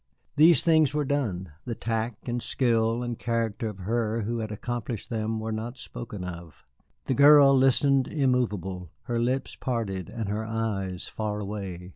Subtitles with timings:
[0.35, 5.11] These things were done; the tact and skill and character of her who had accomplished
[5.11, 6.65] them were not spoken of.
[7.05, 11.89] The girl listened immovable, her lips parted and her eyes far away.